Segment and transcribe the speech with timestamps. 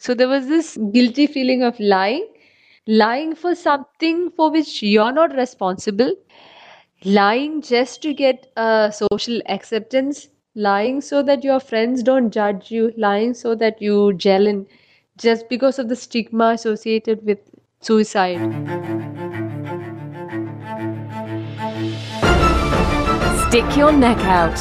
[0.00, 2.26] So there was this guilty feeling of lying,
[2.86, 6.14] lying for something for which you're not responsible,
[7.04, 12.94] lying just to get uh, social acceptance, lying so that your friends don't judge you,
[12.96, 14.66] lying so that you gel in
[15.18, 17.38] just because of the stigma associated with
[17.82, 18.38] suicide.
[23.48, 24.56] Stick Your Neck Out.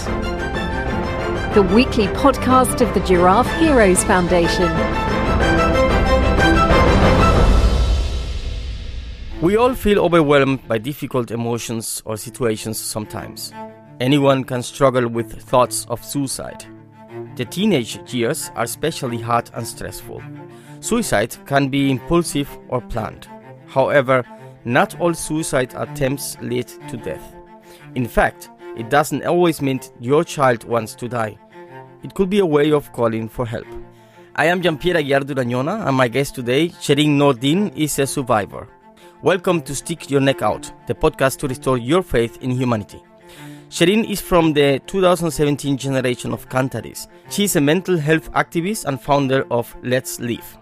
[1.55, 5.08] The weekly podcast of the Giraffe Heroes Foundation.
[9.41, 13.53] We all feel overwhelmed by difficult emotions or situations sometimes.
[14.01, 16.65] Anyone can struggle with thoughts of suicide.
[17.37, 20.21] The teenage years are especially hard and stressful.
[20.81, 23.29] Suicide can be impulsive or planned.
[23.67, 24.25] However,
[24.65, 27.33] not all suicide attempts lead to death.
[27.95, 31.37] In fact, it doesn't always mean your child wants to die.
[32.03, 33.67] It could be a way of calling for help.
[34.35, 38.67] I am Jean-Pierre Aguiar Durañona and my guest today, Sherin Nordin, is a survivor.
[39.21, 43.03] Welcome to Stick Your Neck Out, the podcast to restore your faith in humanity.
[43.69, 47.07] Sherin is from the 2017 generation of Kantharis.
[47.29, 50.57] She is a mental health activist and founder of Let's Live.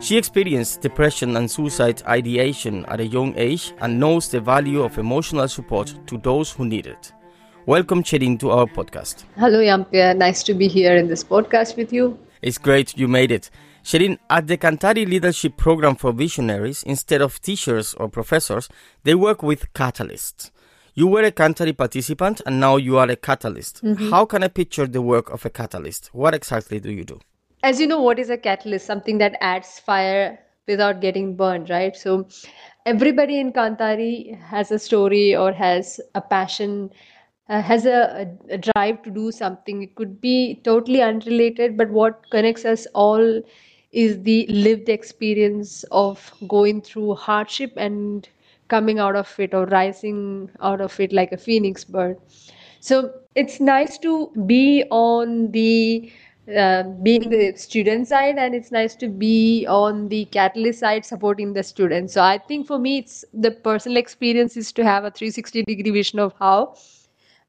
[0.00, 4.98] She experienced depression and suicide ideation at a young age and knows the value of
[4.98, 7.12] emotional support to those who need it.
[7.64, 9.22] Welcome, Sherin, to our podcast.
[9.36, 10.16] Hello, Yampia.
[10.16, 12.18] Nice to be here in this podcast with you.
[12.42, 13.50] It's great you made it.
[13.84, 18.66] Sherin, at the Kanthari Leadership Program for Visionaries, instead of teachers or professors,
[19.02, 20.50] they work with catalysts.
[20.94, 23.84] You were a Kanthari participant and now you are a catalyst.
[23.84, 24.08] Mm-hmm.
[24.08, 26.08] How can I picture the work of a catalyst?
[26.14, 27.20] What exactly do you do?
[27.62, 28.86] As you know, what is a catalyst?
[28.86, 31.94] Something that adds fire without getting burned, right?
[31.94, 32.26] So,
[32.86, 36.90] everybody in Kanthari has a story or has a passion
[37.50, 39.82] uh, has a, a, drive to do something.
[39.82, 43.42] It could be totally unrelated, but what connects us all
[43.94, 48.28] is the lived experience of going through hardship and
[48.68, 52.18] coming out of it or rising out of it like a phoenix bird.
[52.80, 56.12] So it's nice to be on the
[56.54, 61.54] uh, being the student side and it's nice to be on the catalyst side supporting
[61.54, 62.12] the students.
[62.12, 65.90] So i think for me it's the personal experience is to have a 360 degree
[65.90, 66.74] vision of how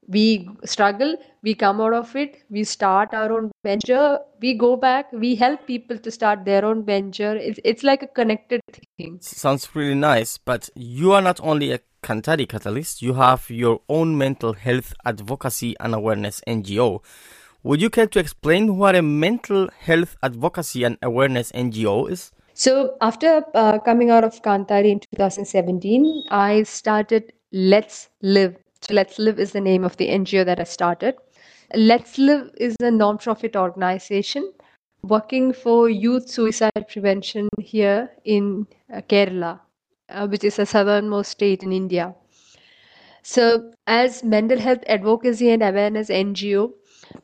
[0.08, 5.12] we struggle we come out of it we start our own venture we go back
[5.12, 7.36] we help people to start their own venture.
[7.36, 8.60] It's, it's like a connected
[8.98, 9.18] thing.
[9.20, 14.16] Sounds really nice but you are not only a Kanthari catalyst you have your own
[14.16, 17.02] mental health advocacy and awareness ngo
[17.62, 22.30] would you care to explain what a mental health advocacy and awareness ngo is?
[22.54, 29.18] So after uh, coming out of Kanthari in 2017 i started let's live so Let's
[29.18, 31.16] Live is the name of the NGO that I started.
[31.74, 34.52] Let's Live is a non-profit organization
[35.02, 39.60] working for youth suicide prevention here in uh, Kerala,
[40.08, 42.14] uh, which is the southernmost state in India.
[43.22, 46.72] So, as mental health advocacy and awareness NGO,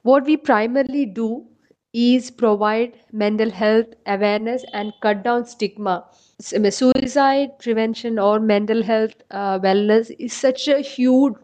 [0.02, 1.46] what we primarily do
[1.92, 6.04] is provide mental health awareness and cut down stigma.
[6.40, 11.34] Suicide prevention or mental health uh, wellness is such a huge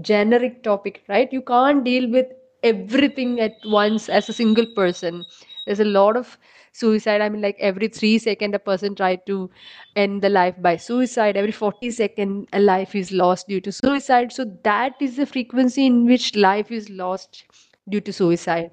[0.00, 1.32] generic topic, right?
[1.32, 2.26] You can't deal with
[2.62, 5.24] everything at once as a single person.
[5.66, 6.38] There's a lot of
[6.72, 7.20] suicide.
[7.20, 9.50] I mean, like every three second, a person tried to
[9.96, 11.36] end the life by suicide.
[11.36, 14.32] Every 40 second, a life is lost due to suicide.
[14.32, 17.44] So that is the frequency in which life is lost
[17.88, 18.70] due to suicide.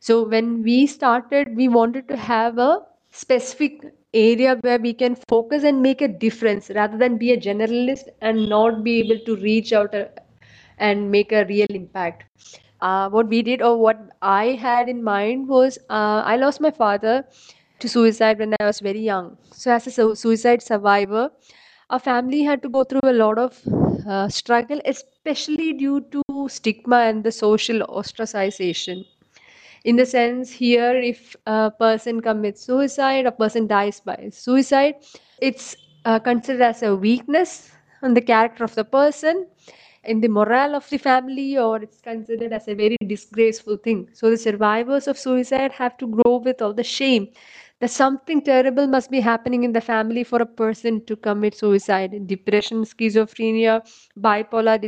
[0.00, 2.80] So when we started, we wanted to have a
[3.10, 3.82] specific
[4.14, 8.48] area where we can focus and make a difference rather than be a generalist and
[8.48, 9.94] not be able to reach out
[10.78, 12.24] and make a real impact.
[12.80, 16.70] Uh, what we did, or what I had in mind, was uh, I lost my
[16.70, 17.24] father
[17.80, 19.36] to suicide when I was very young.
[19.52, 21.30] So, as a suicide survivor,
[21.90, 23.60] our family had to go through a lot of
[24.08, 29.04] uh, struggle, especially due to stigma and the social ostracization.
[29.84, 34.94] In the sense, here, if a person commits suicide, a person dies by suicide,
[35.40, 37.70] it's uh, considered as a weakness
[38.02, 39.46] on the character of the person
[40.04, 44.08] in the morale of the family or it's considered as a very disgraceful thing.
[44.12, 47.28] So the survivors of suicide have to grow with all the shame
[47.80, 52.26] that something terrible must be happening in the family for a person to commit suicide.
[52.26, 53.82] Depression, schizophrenia,
[54.18, 54.80] bipolar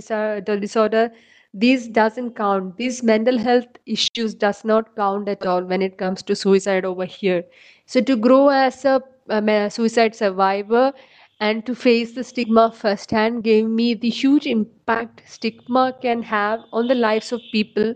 [0.61, 1.11] disorder,
[1.53, 2.77] these doesn't count.
[2.77, 7.05] These mental health issues does not count at all when it comes to suicide over
[7.05, 7.45] here.
[7.87, 10.93] So to grow as a, um, a suicide survivor
[11.41, 16.87] and to face the stigma firsthand gave me the huge impact stigma can have on
[16.89, 17.95] the lives of people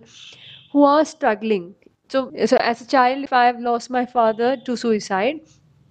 [0.72, 1.74] who are struggling
[2.12, 5.40] So, so as a child, if I have lost my father to suicide,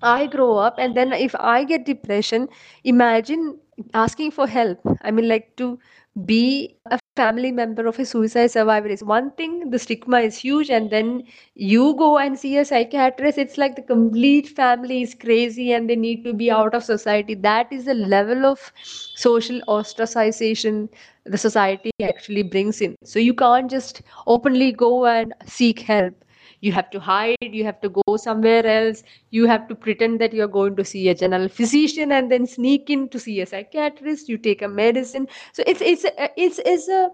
[0.02, 2.48] I grow up and then if I get depression,
[2.84, 3.60] imagine
[3.94, 4.80] asking for help.
[5.04, 5.78] I mean, like to
[6.26, 10.70] be a family member of a suicide survivor is one thing, the stigma is huge,
[10.70, 11.24] and then
[11.56, 15.96] you go and see a psychiatrist, it's like the complete family is crazy and they
[15.96, 17.36] need to be out of society.
[17.36, 18.72] That is the level of
[19.16, 20.90] social ostracization
[21.26, 22.96] the society actually brings in.
[23.04, 26.14] So you can't just openly go and seek help
[26.62, 29.04] you have to hide you have to go somewhere else.
[29.30, 32.90] You have to pretend that you're going to see a general physician and then sneak
[32.90, 34.30] in to see a psychiatrist.
[34.30, 35.28] You take a medicine.
[35.54, 36.06] So it's it's
[36.36, 37.12] it's, it's a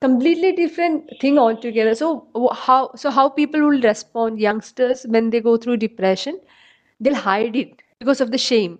[0.00, 1.94] completely different thing altogether.
[1.94, 6.40] So how so how people will respond youngsters when they go through depression
[7.00, 8.78] they'll hide it because of the shame.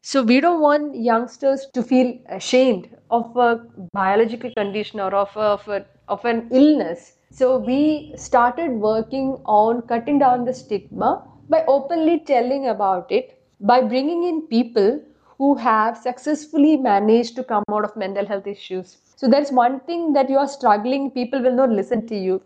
[0.00, 5.40] So we don't want youngsters to feel ashamed of a biological condition or of, a,
[5.40, 11.64] of, a, of an illness so we started working on cutting down the stigma by
[11.66, 15.00] openly telling about it, by bringing in people
[15.38, 18.98] who have successfully managed to come out of mental health issues.
[19.16, 22.42] So that's one thing that you are struggling, people will not listen to you.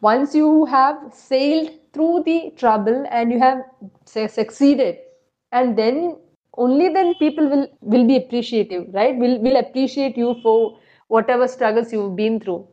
[0.00, 3.62] Once you have sailed through the trouble and you have
[4.04, 4.98] say, succeeded,
[5.52, 6.16] and then
[6.58, 9.16] only then people will will be appreciative, right?
[9.16, 10.78] Will will appreciate you for
[11.08, 12.66] whatever struggles you've been through.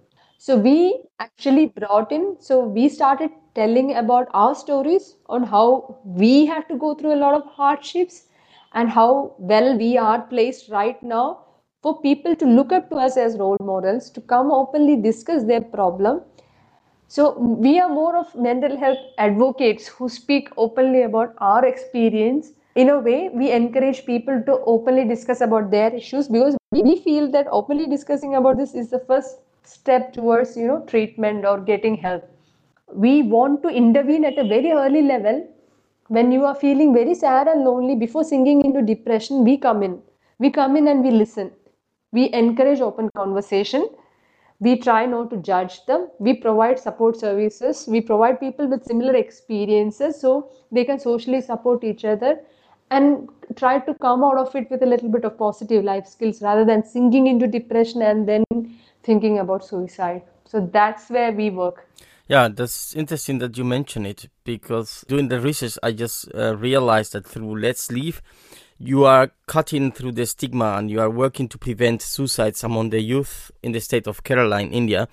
[0.46, 6.46] So we actually brought in, so we started telling about our stories on how we
[6.46, 8.26] had to go through a lot of hardships
[8.74, 11.46] and how well we are placed right now
[11.82, 15.62] for people to look up to us as role models, to come openly discuss their
[15.62, 16.24] problem.
[17.08, 22.52] So we are more of mental health advocates who speak openly about our experience.
[22.76, 27.32] In a way, we encourage people to openly discuss about their issues because we feel
[27.32, 31.96] that openly discussing about this is the first step towards you know treatment or getting
[31.98, 32.24] help.
[32.94, 35.48] We want to intervene at a very early level.
[36.08, 40.02] When you are feeling very sad and lonely before sinking into depression we come in.
[40.40, 41.52] We come in and we listen.
[42.12, 43.88] We encourage open conversation.
[44.60, 46.10] We try not to judge them.
[46.20, 47.86] We provide support services.
[47.88, 52.40] We provide people with similar experiences so they can socially support each other
[52.92, 56.42] and try to come out of it with a little bit of positive life skills
[56.42, 58.44] rather than sinking into depression and then
[59.04, 60.24] thinking about suicide.
[60.46, 61.88] So that's where we work.
[62.28, 67.14] Yeah, that's interesting that you mention it because doing the research, I just uh, realized
[67.14, 68.22] that through Let's Live,
[68.78, 73.02] you are cutting through the stigma and you are working to prevent suicides among the
[73.02, 75.08] youth in the state of Kerala in India.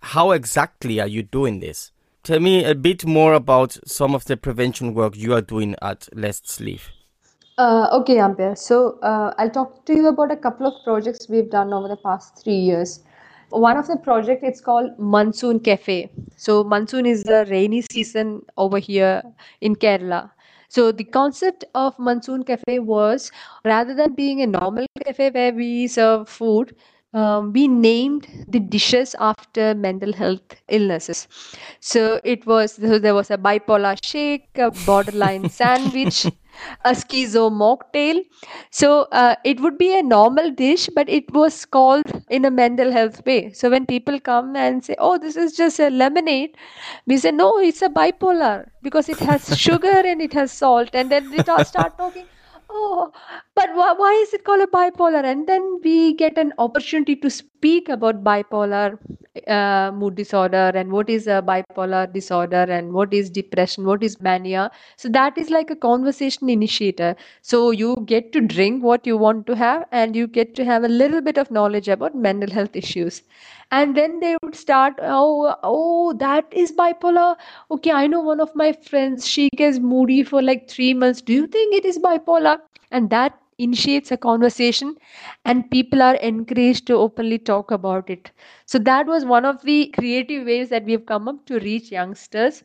[0.00, 1.92] How exactly are you doing this?
[2.22, 6.08] Tell me a bit more about some of the prevention work you are doing at
[6.14, 6.90] Let's Live.
[7.56, 8.56] Uh, okay, Ampere.
[8.56, 11.96] So uh, I'll talk to you about a couple of projects we've done over the
[11.96, 13.00] past three years
[13.50, 18.78] one of the project it's called monsoon cafe so monsoon is the rainy season over
[18.78, 19.22] here
[19.60, 20.30] in kerala
[20.68, 23.32] so the concept of monsoon cafe was
[23.64, 26.74] rather than being a normal cafe where we serve food
[27.12, 31.26] um, we named the dishes after mental health illnesses.
[31.80, 36.26] So it was so there was a bipolar shake, a borderline sandwich,
[36.84, 38.22] a schizo mocktail.
[38.70, 42.92] So uh, it would be a normal dish, but it was called in a mental
[42.92, 43.52] health way.
[43.52, 46.56] So when people come and say, "Oh, this is just a lemonade,"
[47.06, 51.10] we say, "No, it's a bipolar because it has sugar and it has salt." And
[51.10, 52.28] then they start talking
[52.70, 53.12] oh
[53.54, 57.30] but why, why is it called a bipolar and then we get an opportunity to
[57.60, 58.98] speak about bipolar
[59.46, 64.20] uh, mood disorder and what is a bipolar disorder and what is depression what is
[64.20, 64.70] mania.
[64.96, 67.16] So that is like a conversation initiator.
[67.42, 70.84] So you get to drink what you want to have and you get to have
[70.84, 73.22] a little bit of knowledge about mental health issues.
[73.70, 77.36] And then they would start oh oh that is bipolar.
[77.70, 81.20] Okay i know one of my friends she gets moody for like 3 months.
[81.20, 82.58] Do you think it is bipolar?
[82.92, 84.94] And that initiates a conversation
[85.44, 88.30] and people are encouraged to openly talk about it
[88.66, 91.90] so that was one of the creative ways that we have come up to reach
[91.92, 92.62] youngsters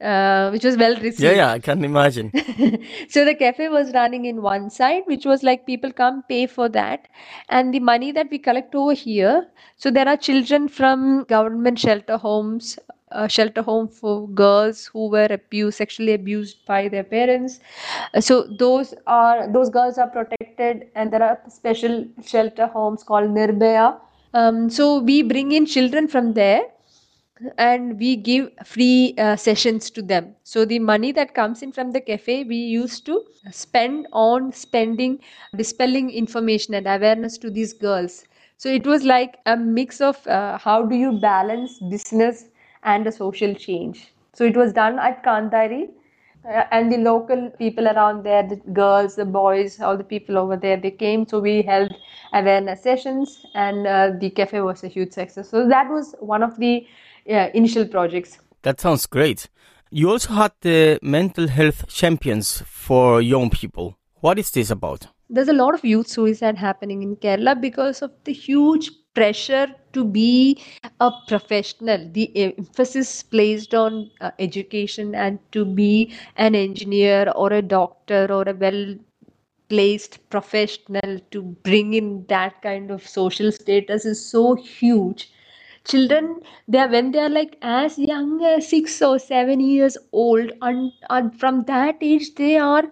[0.00, 1.20] uh, which was well received.
[1.20, 2.30] Yeah, yeah, I can imagine.
[3.08, 6.68] so the cafe was running in one side, which was like people come pay for
[6.68, 7.08] that,
[7.48, 9.46] and the money that we collect over here.
[9.76, 12.78] So there are children from government shelter homes,
[13.24, 17.60] a shelter home for girls who were abused sexually abused by their parents.
[18.14, 23.30] Uh, so those are those girls are protected and there are special shelter homes called
[23.30, 23.98] nirbhaya.
[24.34, 26.62] Um, so we bring in children from there
[27.58, 30.34] and we give free uh, sessions to them.
[30.42, 35.18] So the money that comes in from the cafe we used to spend on spending
[35.54, 38.24] dispelling information and awareness to these girls.
[38.56, 42.46] So it was like a mix of uh, how do you balance business
[42.82, 44.12] and a social change.
[44.32, 45.88] So it was done at Kanthari.
[46.46, 50.56] Uh, and the local people around there, the girls, the boys, all the people over
[50.56, 51.26] there, they came.
[51.26, 51.92] So we held
[52.32, 55.48] awareness sessions, and uh, the cafe was a huge success.
[55.48, 56.86] So that was one of the
[57.28, 58.38] uh, initial projects.
[58.62, 59.48] That sounds great.
[59.90, 63.96] You also had the mental health champions for young people.
[64.20, 65.08] What is this about?
[65.28, 70.04] There's a lot of youth suicide happening in Kerala because of the huge pressure to
[70.04, 70.62] be
[71.00, 77.62] a professional, the emphasis placed on uh, education and to be an engineer or a
[77.62, 78.96] doctor or a well
[79.68, 85.30] placed professional to bring in that kind of social status is so huge.
[85.84, 90.52] Children they are when they are like as young as six or seven years old
[90.62, 92.84] and, and from that age they are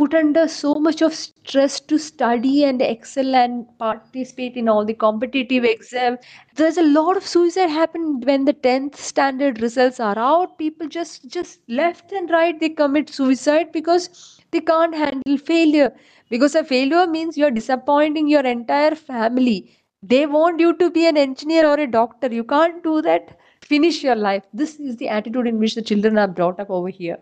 [0.00, 4.94] put under so much of stress to study and excel and participate in all the
[4.94, 6.16] competitive exam.
[6.56, 10.56] There's a lot of suicide happen when the 10th standard results are out.
[10.56, 14.08] People just just left and right they commit suicide because
[14.52, 15.92] they can't handle failure.
[16.30, 19.58] Because a failure means you're disappointing your entire family.
[20.02, 22.32] They want you to be an engineer or a doctor.
[22.38, 23.36] You can't do that.
[23.74, 24.48] Finish your life.
[24.54, 27.18] This is the attitude in which the children are brought up over here.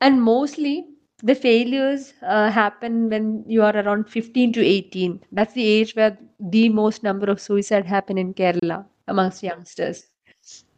[0.00, 0.86] And mostly
[1.22, 6.18] the failures uh, happen when you are around 15 to 18 that's the age where
[6.38, 10.06] the most number of suicide happen in kerala amongst youngsters.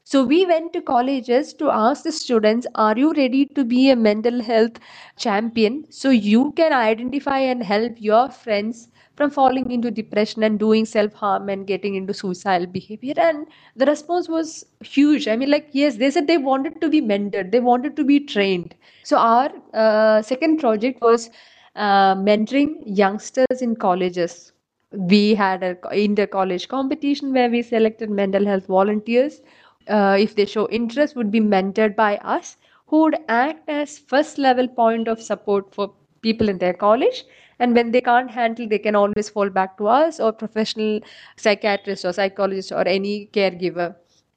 [0.04, 3.96] So we went to colleges to ask the students are you ready to be a
[3.96, 4.78] mental health
[5.16, 10.84] champion so you can identify and help your friends from falling into depression and doing
[10.84, 13.14] self harm and getting into suicidal behavior.
[13.16, 15.28] And the response was huge.
[15.28, 18.20] I mean, like, yes, they said they wanted to be mentored, they wanted to be
[18.20, 18.74] trained.
[19.04, 21.30] So, our uh, second project was
[21.76, 24.52] uh, mentoring youngsters in colleges.
[24.92, 29.40] We had a inter college competition where we selected mental health volunteers.
[29.88, 34.38] Uh, if they show interest, would be mentored by us, who would act as first
[34.38, 37.24] level point of support for people in their college
[37.62, 41.00] and when they can't handle they can always fall back to us or professional
[41.36, 43.94] psychiatrist or psychologist or any caregiver.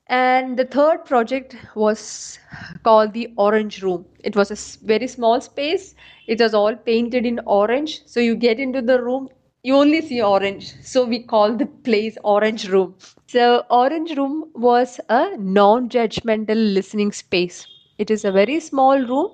[0.07, 2.39] And the third project was
[2.83, 4.05] called the orange room.
[4.23, 5.95] It was a very small space.
[6.27, 8.01] It was all painted in orange.
[8.05, 9.29] So you get into the room
[9.65, 10.73] you only see orange.
[10.83, 12.93] So we call the place orange room.
[13.25, 17.65] So orange room was a non-judgmental listening space.
[17.97, 19.31] It is a very small room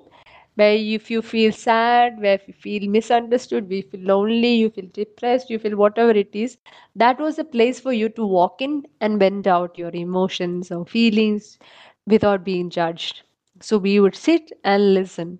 [0.54, 4.88] where if you feel sad where if you feel misunderstood you feel lonely you feel
[4.92, 6.56] depressed you feel whatever it is
[6.94, 10.84] that was a place for you to walk in and vent out your emotions or
[10.86, 11.58] feelings
[12.06, 13.22] without being judged.
[13.60, 15.38] So we would sit and listen.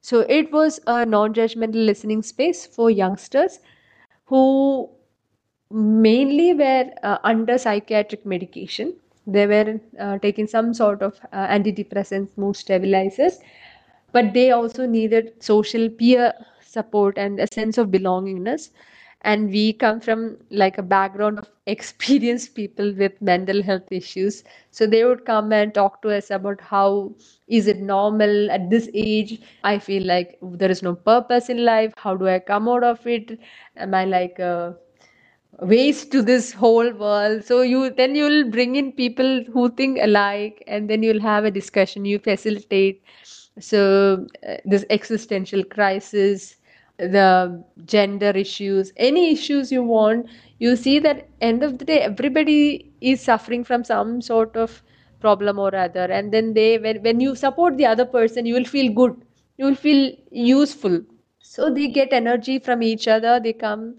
[0.00, 3.60] So it was a non-judgmental listening space for youngsters
[4.26, 4.90] who
[5.70, 8.94] mainly were uh, under psychiatric medication.
[9.26, 13.38] They were uh, taking some sort of uh, antidepressants mood stabilizers
[14.12, 18.70] but they also needed social peer support and a sense of belongingness.
[19.22, 24.44] And we come from like a background of experienced people with mental health issues.
[24.70, 27.14] So they would come and talk to us about how
[27.48, 29.40] is it normal at this age?
[29.64, 31.92] I feel like there is no purpose in life.
[31.96, 33.38] How do i come out of it?
[33.76, 34.76] Am i like a
[35.60, 37.44] waste to this whole world?
[37.44, 41.50] So you then you'll bring in people who think alike and then you'll have a
[41.50, 42.04] discussion.
[42.04, 43.02] You facilitate
[43.60, 46.56] so uh, this existential crisis
[46.98, 50.26] the gender issues any issues you want
[50.58, 54.82] you see that end of the day everybody is suffering from some sort of
[55.20, 56.04] problem or other.
[56.04, 59.16] And then they when, when you support the other person you will feel good.
[59.56, 61.00] You will feel useful.
[61.40, 63.40] So they get energy from each other.
[63.40, 63.96] They come.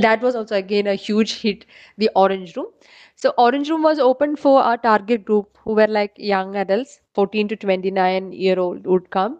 [0.00, 1.64] That was also again a huge hit
[1.98, 2.66] the orange room
[3.22, 7.48] so Orange Room was open for our target group who were like young adults, 14
[7.48, 9.38] to 29 year old would come.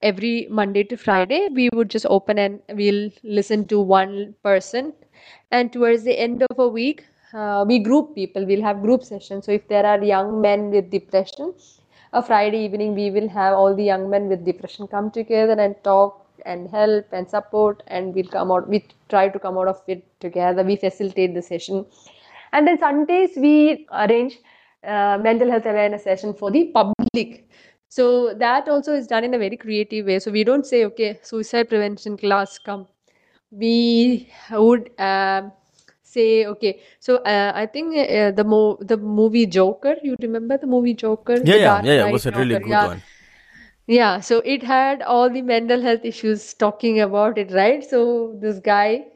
[0.00, 4.92] Every Monday to Friday, we would just open and we'll listen to one person.
[5.50, 7.04] And towards the end of a week,
[7.34, 8.46] uh, we group people.
[8.46, 9.46] We'll have group sessions.
[9.46, 11.54] So if there are young men with depression,
[12.12, 15.74] a Friday evening we will have all the young men with depression come together and
[15.82, 19.82] talk and help and support and we'll come out we try to come out of
[19.88, 21.84] it together we facilitate the session
[22.52, 24.38] and then Sundays, we arrange
[24.84, 27.48] uh, mental health awareness session for the public.
[27.88, 30.18] So that also is done in a very creative way.
[30.18, 32.86] So we don't say, okay, suicide prevention class, come.
[33.50, 35.50] We would uh,
[36.02, 40.66] say, okay, so uh, I think uh, the mo- the movie Joker, you remember the
[40.66, 41.36] movie Joker?
[41.44, 42.86] Yeah, yeah, yeah, yeah, it was a really good yeah.
[42.86, 43.02] one.
[43.86, 47.84] Yeah, so it had all the mental health issues talking about it, right?
[47.84, 49.06] So this guy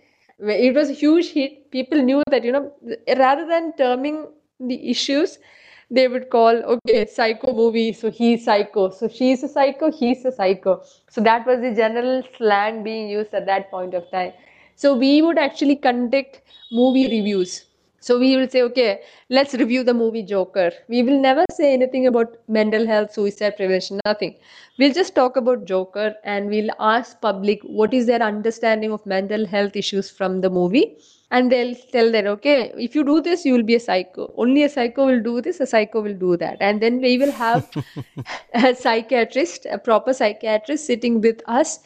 [0.43, 2.73] it was a huge hit people knew that you know
[3.19, 4.27] rather than terming
[4.61, 5.39] the issues
[5.93, 7.93] they would call, okay, psycho movie.
[7.93, 8.91] So he's psycho.
[8.91, 10.83] So she's a psycho, he's a psycho.
[11.09, 14.33] So that was the general slang being used at that point of time.
[14.77, 17.65] So we would actually conduct movie reviews.
[18.03, 20.73] So we will say, okay, let's review the movie Joker.
[20.89, 24.37] We will never say anything about mental health, suicide prevention, nothing.
[24.79, 29.47] We'll just talk about Joker and we'll ask public what is their understanding of mental
[29.47, 30.97] health issues from the movie.
[31.31, 34.33] And they'll tell that, okay, if you do this, you will be a psycho.
[34.37, 36.57] Only a psycho will do this, a psycho will do that.
[36.61, 37.71] And then we will have
[38.55, 41.81] a psychiatrist, a proper psychiatrist sitting with us,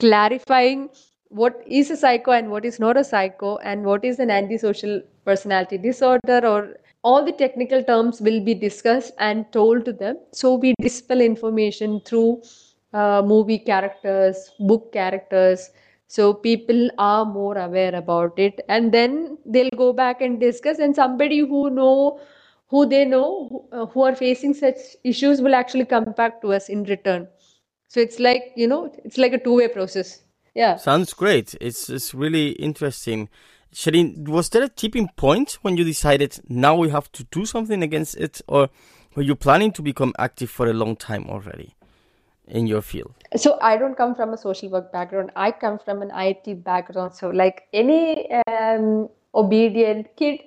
[0.00, 0.90] clarifying
[1.30, 5.00] what is a psycho and what is not a psycho and what is an antisocial
[5.24, 10.18] personality disorder or all the technical terms will be discussed and told to them.
[10.32, 12.42] So we dispel information through
[12.92, 15.70] uh, movie characters book characters.
[16.08, 20.94] So people are more aware about it and then they'll go back and discuss and
[20.94, 22.20] somebody who know
[22.68, 26.52] who they know who, uh, who are facing such issues will actually come back to
[26.52, 27.28] us in return.
[27.88, 30.22] So it's like you know it's like a two way process
[30.54, 30.76] yeah.
[30.76, 31.54] Sounds great.
[31.60, 33.28] It's it's really interesting.
[33.72, 37.82] Shireen, was there a tipping point when you decided now we have to do something
[37.82, 38.68] against it, or
[39.14, 41.74] were you planning to become active for a long time already
[42.48, 43.14] in your field?
[43.36, 45.30] So I don't come from a social work background.
[45.36, 47.14] I come from an IT background.
[47.14, 50.40] So like any um, obedient kid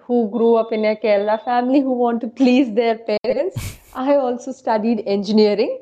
[0.00, 4.52] who grew up in a Kerala family who want to please their parents, I also
[4.52, 5.80] studied engineering.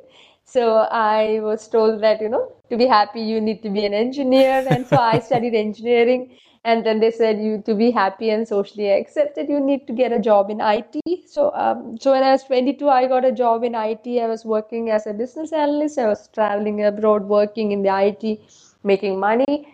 [0.53, 3.95] So I was told that you know to be happy you need to be an
[3.95, 4.65] engineer.
[4.71, 6.25] And so i studied engineering.
[6.65, 10.13] And then they said you to be happy and socially accepted you need to get
[10.13, 10.99] a job in it
[11.33, 14.45] so um, so when i was 22 i got a job in it i was
[14.45, 15.99] working as a business analyst.
[15.99, 18.41] I was traveling abroad working in the it
[18.85, 19.67] making money.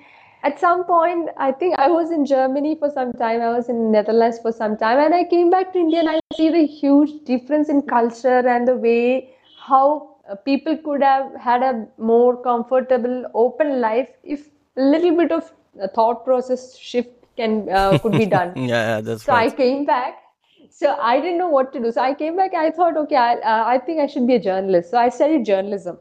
[0.43, 3.43] At some point i think i was in germany for some time.
[3.43, 4.99] I was in netherlands for some time.
[4.99, 8.67] And i came back to india and i see the huge difference in culture and
[8.67, 9.35] the way
[9.73, 15.33] how uh, people could have had a more comfortable open life if a little bit
[15.33, 15.53] of
[15.95, 18.53] thought process shift can uh, could be done.
[18.73, 19.53] Yeah that's so right.
[19.53, 20.23] i came back.
[20.71, 21.93] So i didn't know what to do.
[21.93, 22.55] So i came back.
[22.55, 24.91] I thought okay I, uh, I think i should be a journalist.
[24.91, 25.99] So i studied journalism.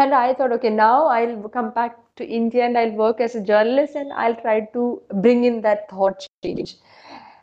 [0.00, 3.40] And i thought okay now i'll come back to india and i'll work as a
[3.50, 4.82] journalist and i'll try to
[5.26, 6.74] bring in that thought change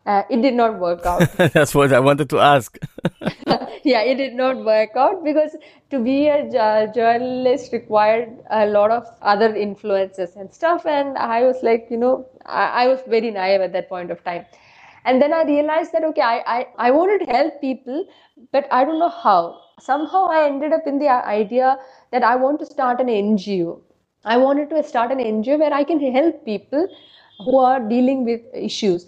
[0.05, 1.31] uh, it did not work out.
[1.53, 2.77] That's what I wanted to ask.
[3.83, 5.55] yeah, it did not work out because
[5.89, 10.85] to be a journalist required a lot of other influences and stuff.
[10.85, 14.23] And I was like, you know, I, I was very naive at that point of
[14.23, 14.45] time.
[15.05, 18.07] And then I realized that, okay, I, I, I wanted to help people,
[18.51, 19.61] but I don't know how.
[19.79, 21.77] Somehow I ended up in the idea
[22.11, 23.81] that I want to start an NGO.
[24.23, 26.87] I wanted to start an NGO where I can help people
[27.43, 29.07] who are dealing with issues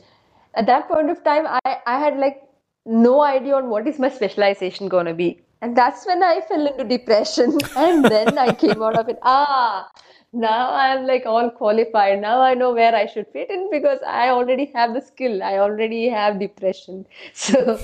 [0.62, 2.43] at that point of time i i had like
[2.88, 5.41] no idea on what is my specialization to be.
[5.62, 7.58] And that's when i fell into depression.
[7.76, 9.20] And then i came out of it.
[9.22, 9.89] Ah
[10.34, 12.22] now i'm like all qualified.
[12.22, 15.43] Now i know where i should fit in because i already have the skill.
[15.43, 17.06] I already have depression.
[17.34, 17.80] So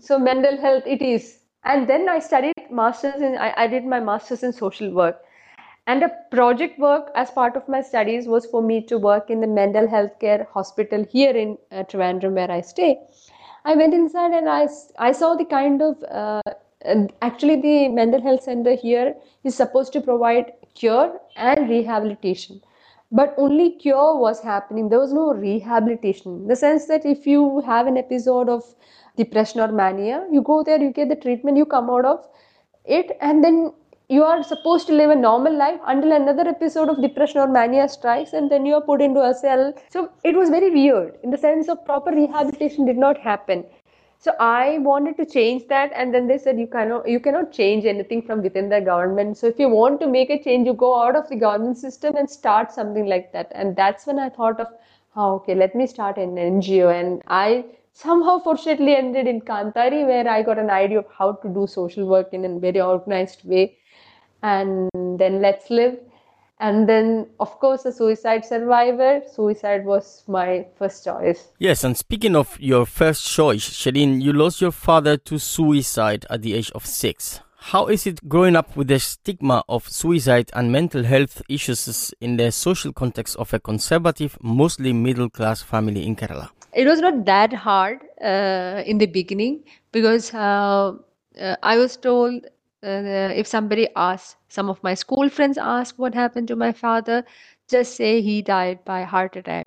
[0.00, 1.38] so mental health it is.
[1.64, 5.24] And then i studied masters in I, I did my masters in social work
[5.88, 9.40] and a project work as part of my studies was for me to work in
[9.40, 12.98] the mental health care hospital here in uh, Trivandrum where I stay.
[13.64, 16.42] I went inside and I, I saw the kind of, uh,
[17.22, 22.60] actually the mental health center here is supposed to provide cure and rehabilitation.
[23.10, 24.90] But only cure was happening.
[24.90, 26.42] There was no rehabilitation.
[26.42, 28.62] In the sense that if you have an episode of
[29.16, 32.28] depression or mania, you go there, you get the treatment, you come out of
[32.84, 33.72] it, and then
[34.10, 37.86] you are supposed to live a normal life until another episode of depression or mania
[37.86, 39.74] strikes and then you are put into a cell.
[39.90, 43.64] So it was very weird in the sense of proper rehabilitation did not happen.
[44.18, 47.84] So i wanted to change that and then they said you cannot you cannot change
[47.84, 49.36] anything from within the government.
[49.36, 52.16] So if you want to make a change you go out of the government system
[52.16, 53.52] and start something like that.
[53.54, 54.68] And that's when i thought of
[55.16, 60.26] oh, okay let me start an ngo and i somehow fortunately ended in kanthari where
[60.34, 63.64] i got an idea of how to do social work in a very organized way
[64.42, 65.98] and then Let's Live.
[66.60, 69.22] And then, of course, a suicide survivor.
[69.32, 71.48] Suicide was my first choice.
[71.58, 76.42] Yes, and speaking of your first choice, Shireen, you lost your father to suicide at
[76.42, 77.40] the age of six.
[77.60, 82.36] How is it growing up with the stigma of suicide and mental health issues in
[82.36, 86.50] the social context of a conservative, mostly middle class family in Kerala?
[86.72, 90.94] It was not that hard uh, in the beginning because uh,
[91.40, 92.46] uh, I was told
[92.82, 97.24] uh, if somebody asks, some of my school friends ask what happened to my father,
[97.68, 99.66] just say he died by heart attack.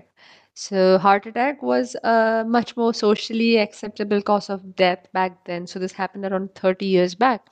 [0.54, 5.68] So heart attack was a much more socially acceptable cause of death back then.
[5.68, 7.48] So this happened around 30 years back.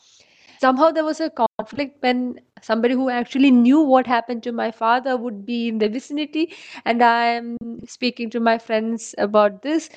[0.62, 5.15] Somehow there was a conflict when somebody who actually knew what happened to my father
[5.15, 9.89] would be in the vicinity and I am speaking to my friends about this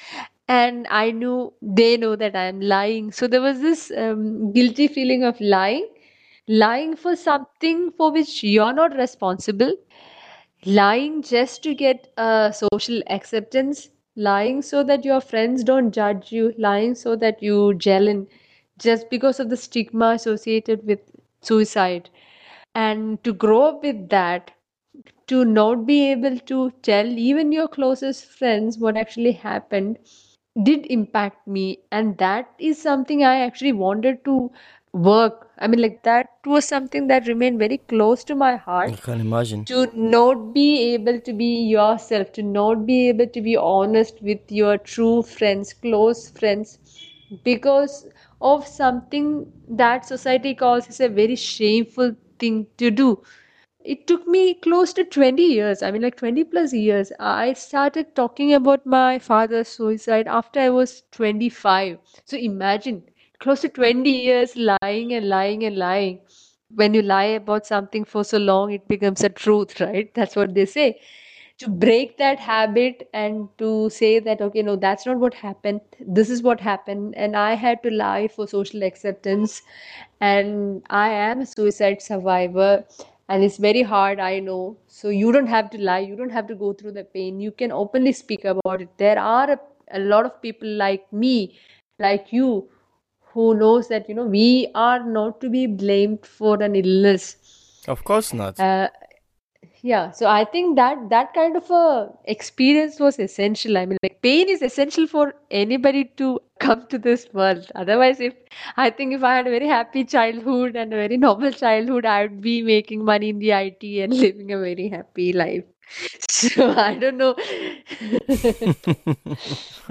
[0.55, 3.11] and I knew they know that I am lying.
[3.12, 5.88] So there was this um, guilty feeling of lying,
[6.49, 9.73] lying for something for which you're not responsible.
[10.67, 13.91] Lying just to get uh, social acceptance.
[14.17, 16.53] Lying so that your friends don't judge you.
[16.59, 18.27] Lying so that you gel in
[18.79, 21.01] just because of the stigma associated with
[21.43, 22.11] suicide.
[22.75, 24.51] And to grow up with that
[25.29, 29.99] to not be able to tell even your closest friends what actually happened
[30.62, 34.51] did impact me and that is something i actually wanted to
[34.93, 38.97] work i mean like that was something that remained very close to my heart I
[38.97, 39.65] can imagine.
[39.65, 44.41] to not be able to be yourself, to not be able to be honest with
[44.51, 46.79] your true friends, close friends,
[47.45, 48.07] because
[48.41, 53.23] of something that society calls is a very shameful thing to do.
[53.85, 57.12] It took me close to 20 years, I mean, like 20 plus years.
[57.21, 61.99] I started talking about my father's suicide after I was 25.
[62.25, 63.03] So imagine
[63.38, 66.21] close to 20 years lying and lying and lying
[66.75, 70.12] when you lie about something for so long, it becomes a truth, right?
[70.14, 71.01] That's what they say.
[71.59, 75.81] To break that habit and to say that, okay, no, that's not what happened.
[76.01, 77.14] This is what happened.
[77.16, 79.62] And I had to lie for social acceptance.
[80.21, 82.85] And I am a suicide survivor.
[83.29, 84.77] And it's very hard, I know.
[84.87, 86.01] So you don't have to lie.
[86.01, 87.41] You don't have to go through the pain.
[87.41, 88.89] You can openly speak about it.
[88.99, 89.59] There are a,
[89.93, 91.59] a lot of people like me,
[91.99, 92.69] like you,
[93.33, 97.37] who knows that you know we are not to be blamed for an illness
[97.89, 98.61] Of course not.
[98.61, 98.89] uh,
[99.83, 103.77] yeah so i think that that kind of a experience was essential.
[103.77, 107.70] I mean like pain is essential for anybody to come to this world.
[107.75, 108.35] Otherwise if
[108.77, 112.22] i think if i had a very happy childhood and a very normal childhood i
[112.22, 115.64] would be making money in the it and living a very happy life.
[116.29, 117.37] So i don't know.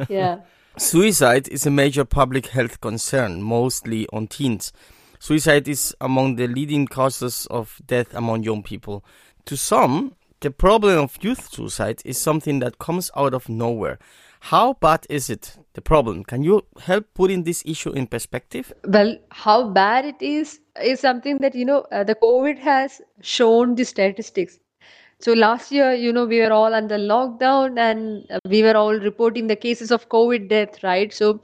[0.09, 0.39] Yeah.
[0.77, 4.71] Suicide is a major public health concern, mostly on teens.
[5.19, 9.03] Suicide is among the leading causes of death among young people.
[9.45, 13.99] To some, the problem of youth suicide is something that comes out of nowhere.
[14.45, 16.23] How bad is it, the problem?
[16.23, 18.73] Can you help putting this issue in perspective?
[18.85, 23.75] Well, how bad it is is something that you know uh, the COVID has shown
[23.75, 24.57] the statistics.
[25.21, 28.93] So last year, you know, we were all under lockdown and uh, we were all
[28.93, 31.13] reporting the cases of COVID death, right?
[31.13, 31.41] So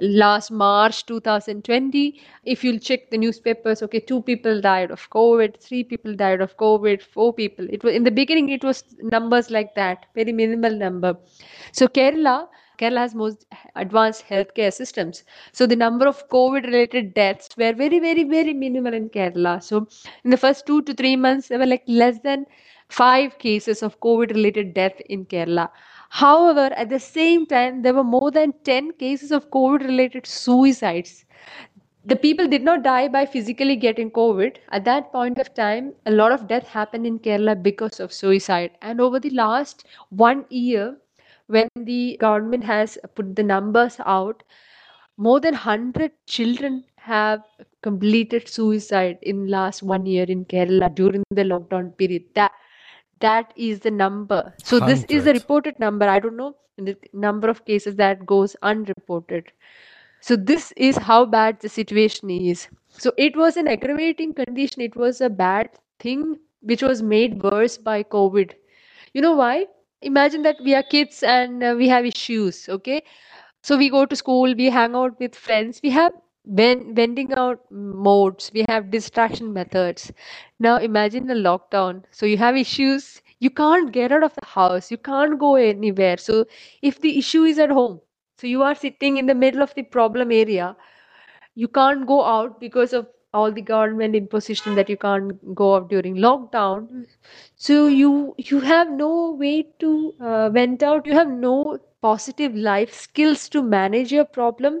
[0.00, 5.82] last March 2020, if you'll check the newspapers, okay, two people died of COVID, three
[5.82, 7.66] people died of COVID, four people.
[7.68, 11.16] It was in the beginning, it was numbers like that, very minimal number.
[11.72, 15.24] So Kerala Kerala has most advanced healthcare systems.
[15.52, 19.62] So the number of COVID related deaths were very, very, very minimal in Kerala.
[19.62, 19.88] So
[20.24, 22.46] in the first two to three months, there were like less than
[22.88, 25.70] five cases of COVID related death in Kerala.
[26.10, 31.24] However, at the same time, there were more than 10 cases of COVID related suicides.
[32.04, 34.58] The people did not die by physically getting covid.
[34.70, 38.70] At that point of time a lot of death happened in kerala because of suicide.
[38.80, 40.96] And over the last one year
[41.48, 44.44] when the government has put the numbers out
[45.16, 47.42] more than 100 children have
[47.82, 52.22] completed suicide in last one year in kerala during the lockdown period.
[52.34, 52.52] That
[53.20, 57.48] that is the number so this is the reported number i don't know the number
[57.48, 59.52] of cases that goes unreported
[60.20, 62.68] so this is how bad the situation is.
[62.90, 64.82] So it was an aggravating condition.
[64.82, 68.52] It was a bad thing which was made worse by COVID.
[69.14, 69.66] You know why?
[70.02, 72.68] Imagine that we are kids and uh, we have issues.
[72.68, 73.02] Okay,
[73.62, 76.12] so we go to school, we hang out with friends, we have
[76.46, 80.12] ven- vending out modes, we have distraction methods.
[80.58, 82.04] Now imagine a lockdown.
[82.10, 83.20] So you have issues.
[83.40, 84.90] You can't get out of the house.
[84.90, 86.16] You can't go anywhere.
[86.16, 86.46] So
[86.82, 88.00] if the issue is at home,
[88.38, 90.76] so you are sitting in the middle of the problem area.
[91.54, 95.88] You can't go out because of all the government imposition that you can't go out
[95.88, 97.06] during lockdown.
[97.56, 101.06] So you you have no way to uh, vent out.
[101.06, 104.80] You have no positive life skills to manage your problem,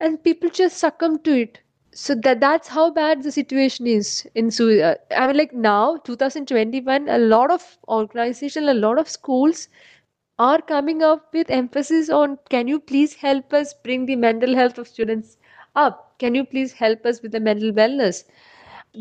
[0.00, 1.60] and people just succumb to it.
[1.92, 5.96] So that that's how bad the situation is in Su- uh, I mean, like now,
[5.98, 9.68] 2021, a lot of organization, a lot of schools
[10.38, 14.78] are coming up with emphasis on can you please help us bring the mental health
[14.78, 15.36] of students
[15.76, 18.24] up can you please help us with the mental wellness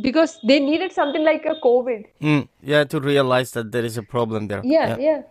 [0.02, 4.04] because they needed something like a covid Mm, yeah, to realize that there is a
[4.04, 4.64] problem there.
[4.64, 5.22] yeah yeah Yeah.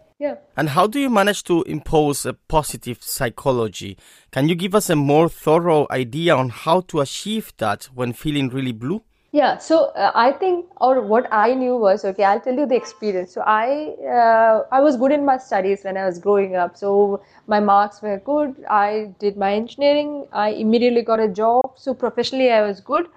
[0.56, 3.98] And how do you manage to impose a positive psychology?
[4.30, 8.48] Can you give us a more thorough idea on how to achieve that when feeling
[8.48, 9.02] really blue?
[9.32, 12.24] Yeah, so uh, I think, or what I knew was okay.
[12.24, 13.32] I'll tell you the experience.
[13.32, 16.78] So I, uh, I was good in my studies when I was growing up.
[16.78, 18.64] So my marks were good.
[18.70, 20.26] I did my engineering.
[20.32, 21.72] I immediately got a job.
[21.74, 23.08] So professionally, I was good.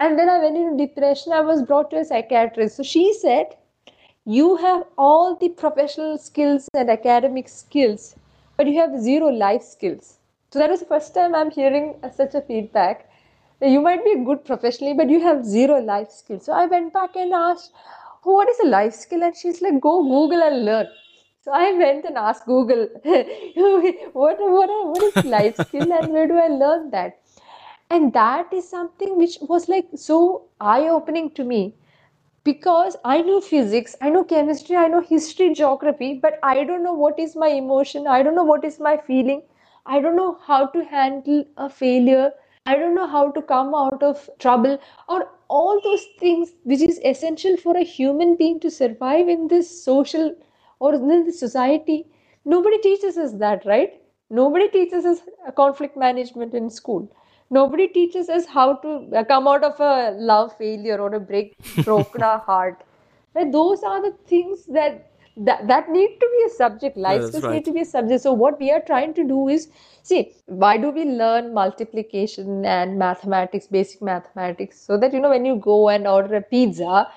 [0.00, 1.34] And then I went into depression.
[1.34, 2.76] I was brought to a psychiatrist.
[2.76, 3.54] So she said,
[4.24, 8.16] you have all the professional skills and academic skills,
[8.56, 10.18] but you have zero life skills.
[10.50, 13.08] So that was the first time I'm hearing such a feedback.
[13.60, 16.44] You might be good professionally, but you have zero life skills.
[16.44, 17.72] So I went back and asked,
[18.24, 19.22] oh, what is a life skill?
[19.22, 20.86] And she's like, go Google and learn.
[21.42, 26.36] So I went and asked Google, what, what, what is life skill and where do
[26.38, 27.20] I learn that?
[27.90, 31.74] And that is something which was like so eye opening to me
[32.44, 36.92] because I know physics, I know chemistry, I know history, geography, but I don't know
[36.92, 39.42] what is my emotion, I don't know what is my feeling,
[39.86, 42.32] I don't know how to handle a failure,
[42.66, 44.78] I don't know how to come out of trouble,
[45.08, 49.84] or all those things which is essential for a human being to survive in this
[49.84, 50.34] social
[50.80, 52.06] or in this society.
[52.44, 54.00] Nobody teaches us that, right?
[54.30, 55.20] Nobody teaches us
[55.56, 57.10] conflict management in school
[57.50, 61.56] nobody teaches us how to uh, come out of a love failure or a break
[61.84, 62.82] broken heart.
[63.34, 66.96] But those are the things that that, that need to be a subject.
[66.96, 67.52] Life Yeah, skills right.
[67.54, 68.22] need to be a subject.
[68.22, 69.68] So what we are trying to do is
[70.02, 74.80] see why do we learn multiplication and mathematics basic mathematics?
[74.80, 77.08] So that you know when you go and order a pizza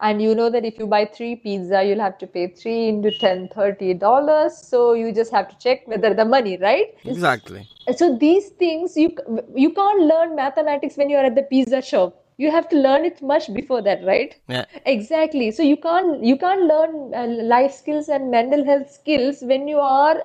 [0.00, 3.10] and you know that if you buy three pizza you'll have to pay three into
[3.18, 4.56] ten thirty dollars.
[4.56, 6.94] So you just have to check whether the money right?
[7.04, 7.68] Exactly.
[7.96, 9.16] so these things you
[9.54, 13.04] you can't learn mathematics when you are at the pizza shop you have to learn
[13.04, 14.34] it much before that right?
[14.48, 14.64] Yeah.
[14.84, 15.50] exactly.
[15.50, 19.78] So you can't you can't learn uh, life skills and mental health skills when you
[19.78, 20.22] are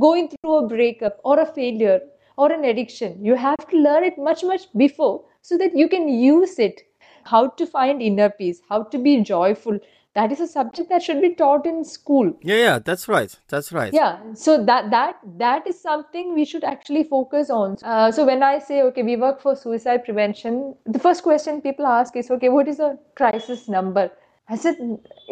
[0.00, 2.00] going through a breakup or a failure
[2.36, 3.24] or an addiction.
[3.24, 6.82] You have to learn it much much before so that you can use it.
[7.24, 9.78] How to find inner peace how to be joyful
[10.14, 13.34] that is a subject that should be taught in school Yeah, yeah, that's right.
[13.48, 13.92] That's right.
[13.98, 18.42] yeah so that that that is something we should actually focus on uh, so when
[18.48, 22.50] i say okay we work for suicide prevention the first question people ask is okay
[22.58, 22.90] what is a
[23.22, 24.04] crisis number
[24.48, 24.76] i said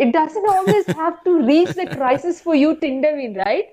[0.07, 3.69] it doesn't always have to reach the crisis for you to intervene right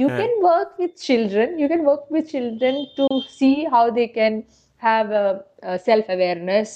[0.00, 0.16] you Yeah.
[0.22, 3.06] can work with children you can work with children to
[3.38, 4.44] see how they can
[4.88, 6.74] have a, a self-awareness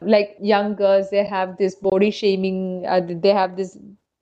[0.00, 3.76] like young girls they have this body shaming uh, they have this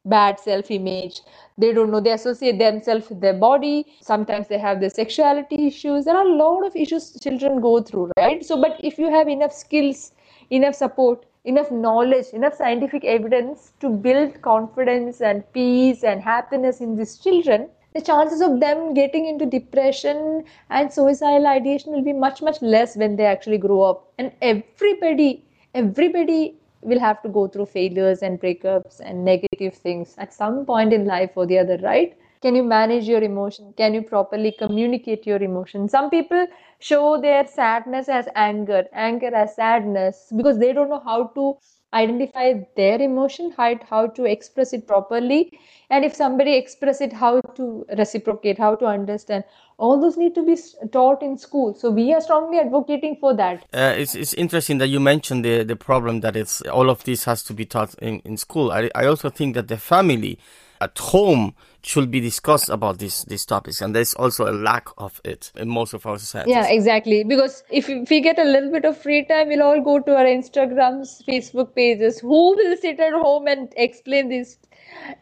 [0.04, 1.20] bad self image
[1.58, 3.86] they don't know they associate themselves with their body.
[4.00, 6.04] Sometimes they have the sexuality issues.
[6.04, 8.44] There are a lot of issues children go through right?
[8.44, 10.12] So but if you have enough skills
[10.50, 16.96] enough support enough knowledge enough scientific evidence to build confidence and peace and happiness in
[16.96, 22.42] these children the chances of them getting into depression and suicidal ideation will be much
[22.42, 24.12] much less when they actually grow up.
[24.18, 25.45] And everybody
[25.76, 30.92] everybody will have to go through failures and breakups and negative things at some point
[30.92, 32.16] in life or the other right?
[32.42, 33.72] Can you manage your emotion?
[33.76, 35.88] Can you properly communicate your emotion?
[35.88, 36.46] Some people
[36.78, 41.56] show their sadness as anger anger as sadness because they don't know how to
[41.96, 45.58] identify their emotion how, how to express it properly.
[45.90, 49.44] And if somebody express it how to reciprocate how to understand.
[49.78, 50.56] All those need to be
[50.90, 51.74] taught in school.
[51.74, 53.64] So we are strongly advocating for that.
[53.74, 57.24] Uh, it's it's interesting that you mentioned the the problem that it's all of this
[57.24, 58.72] has to be taught in, in school.
[58.72, 60.38] I I also think that the family
[60.80, 61.54] at home
[61.86, 65.68] should be discussed about these these topics, and there's also a lack of it in
[65.68, 66.52] most of our societies.
[66.52, 67.22] Yeah, exactly.
[67.22, 70.16] Because if, if we get a little bit of free time, we'll all go to
[70.16, 72.18] our Instagrams, Facebook pages.
[72.18, 74.58] Who will sit at home and explain this?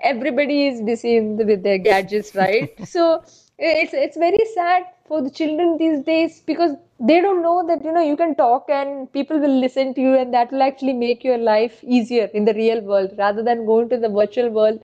[0.03, 2.73] Everybody is busy with their gadgets, right?
[2.89, 3.23] so
[3.59, 7.93] it's it's very sad for the children these days because they don't know that you
[7.93, 11.23] know you can talk and people will listen to you, and that will actually make
[11.23, 14.83] your life easier in the real world rather than going to the virtual world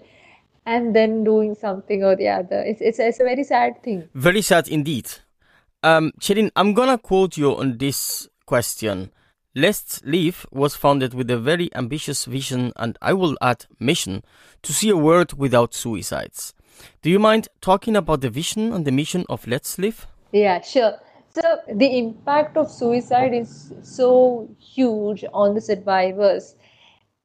[0.70, 2.62] and then doing something or the other.
[2.62, 4.08] It's it's, it's a very sad thing.
[4.14, 5.10] Very sad indeed.
[5.82, 9.10] Um, Shirin, I'm gonna quote you on this question.
[9.56, 14.22] Let's Live was founded with a very ambitious vision and I will add mission
[14.62, 16.54] to see a world without suicides.
[17.02, 20.06] Do you mind talking about the vision and the mission of Let's Live?
[20.30, 20.92] Yeah, sure.
[21.30, 26.54] So the impact of suicide is so huge on the survivors.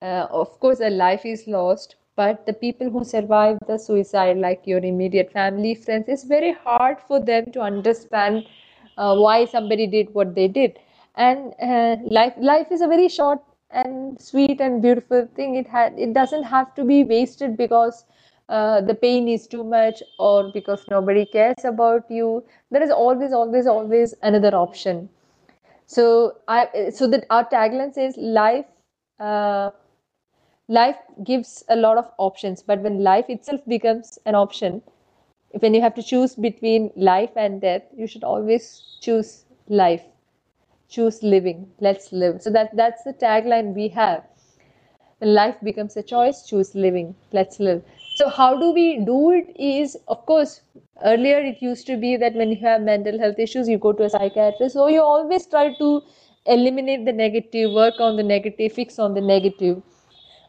[0.01, 4.65] Uh, of course, a life is lost, but the people who survive the suicide, like
[4.65, 8.45] your immediate family, friends, it's very hard for them to understand
[8.97, 10.79] uh, why somebody did what they did.
[11.15, 13.39] And uh, life, life is a very short
[13.71, 15.55] and sweet and beautiful thing.
[15.55, 18.05] It had, it doesn't have to be wasted because
[18.49, 23.33] uh, the pain is too much or because nobody cares about you there is always
[23.33, 25.09] always always another option
[25.85, 28.65] so i so that our tagline says life
[29.19, 29.69] uh,
[30.67, 34.81] life gives a lot of options but when life itself becomes an option
[35.59, 40.03] when you have to choose between life and death you should always choose life.
[40.89, 41.71] Choose living.
[41.79, 42.41] Let's live.
[42.41, 44.23] So that that's the tagline we have.
[45.19, 47.15] When life becomes a choice choose living.
[47.33, 47.83] Let's live.
[48.15, 50.61] So how do we do it is of course
[51.03, 54.03] earlier it used to be that when you have mental health issues you go to
[54.03, 54.73] a psychiatrist.
[54.73, 56.01] So you always try to
[56.45, 59.81] eliminate the negative work on the negative fix on the negative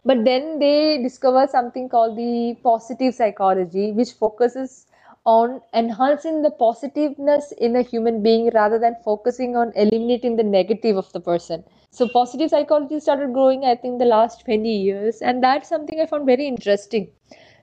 [0.07, 4.87] but then they discover something called the positive psychology which focuses
[5.27, 10.97] on enhancing the positiveness in a human being rather than focusing on eliminating the negative
[10.97, 11.65] of the person.
[11.91, 16.07] So positive psychology started growing i think the last 20 years and that's something i
[16.07, 17.09] found very interesting.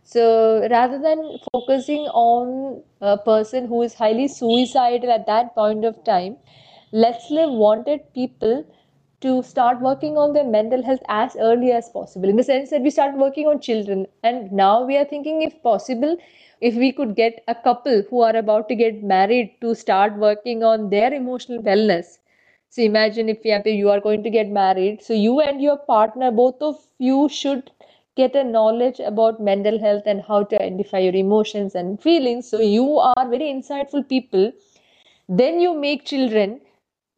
[0.03, 6.03] So rather than focusing on a person who is highly suicidal at that point of
[6.03, 6.35] time
[6.91, 8.65] let's live wanted people
[9.23, 12.29] to start working on their mental health as early as possible.
[12.29, 14.05] In the sense that we started working on children.
[14.23, 16.17] And now we are thinking if possible
[16.61, 20.63] if we could get a couple who are about to get married to start working
[20.63, 22.19] on their emotional wellness.
[22.69, 25.03] So imagine if you are going to get married.
[25.03, 27.71] So you and your partner both of you should
[28.15, 32.49] get a knowledge about mental health and how to identify your emotions and feelings.
[32.49, 34.51] So you are very insightful people.
[35.27, 36.61] Then you make children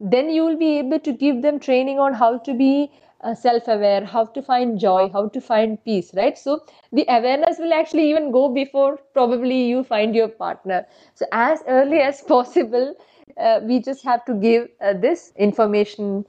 [0.00, 2.90] then you will be able to give them training on how to be
[3.22, 6.36] uh, self-aware how to find joy how to find peace right?
[6.38, 6.60] So
[6.92, 10.86] the awareness will actually even go before probably you find your partner.
[11.14, 12.94] So as early as possible
[13.40, 16.24] uh, we just have to give uh, this information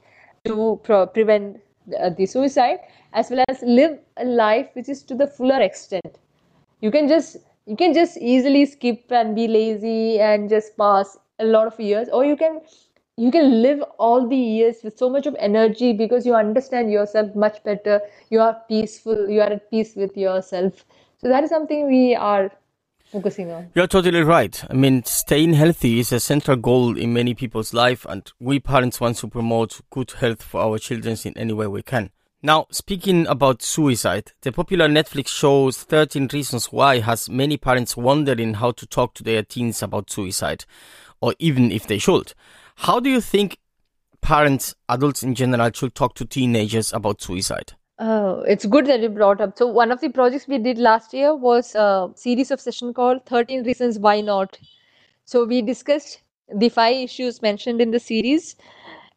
[0.46, 1.60] to pro- prevent
[2.00, 2.78] uh, the suicide
[3.12, 6.18] as well as live a life which is to the fuller extent.
[6.80, 11.44] You can just you can just easily skip and be lazy and just pass a
[11.44, 12.60] lot of years or you can
[13.18, 17.34] you can live all the years with so much of energy because you understand yourself
[17.34, 18.00] much better
[18.30, 20.84] you are peaceful you are at peace with yourself
[21.16, 22.50] so that is something we are
[23.10, 24.62] focusing on You're totally right.
[24.70, 29.00] I mean, staying healthy is a central goal in many people's life, and we parents
[29.00, 32.10] want to promote good health for our children in any way we can.
[32.42, 38.54] Now, speaking about suicide, the popular Netflix show 13 Reasons Why has many parents wondering
[38.54, 40.66] how to talk to their teens about suicide,
[41.20, 42.34] or even if they should.
[42.82, 43.58] How do you think
[44.20, 47.72] parents, adults in general, should talk to teenagers about suicide?
[47.98, 49.58] Oh, it's good that you brought up.
[49.58, 53.26] So one of the projects we did last year was a series of session called
[53.26, 54.60] 13 Reasons Why Not.
[55.24, 56.22] So we discussed
[56.54, 58.54] the five issues mentioned in the series.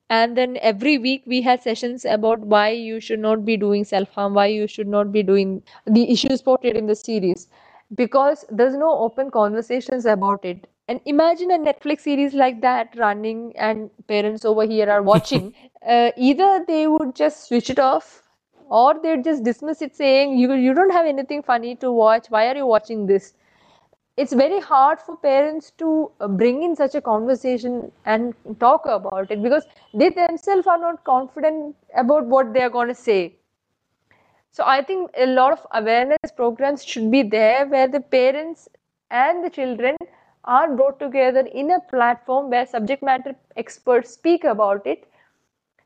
[0.10, 4.34] And then every week we had sessions about why you should not be doing self-harm,
[4.34, 7.48] why you should not be doing the issues portrayed in the series.
[7.94, 10.68] Because there's no open conversations about it.
[10.88, 15.54] And imagine a Netflix series like that running and parents over here are watching.
[15.88, 18.24] uh, either they would just switch it off
[18.72, 22.44] or they'd just dismiss it saying you you don't have anything funny to watch why
[22.50, 23.34] are you watching this
[24.24, 25.90] it's very hard for parents to
[26.20, 31.04] uh, bring in such a conversation and talk about it because they themselves are not
[31.04, 33.20] confident about what they are going to say
[34.52, 38.68] so i think a lot of awareness programs should be there where the parents
[39.24, 40.01] and the children
[40.46, 45.08] are brought together in a platform where subject matter experts speak about it